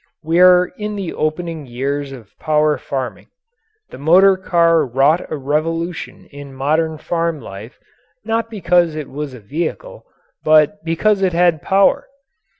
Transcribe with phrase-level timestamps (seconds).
[0.23, 3.27] We are in the opening years of power farming.
[3.91, 7.77] The motor car wrought a revolution in modern farm life,
[8.25, 10.07] not because it was a vehicle,
[10.43, 12.07] but because it had power.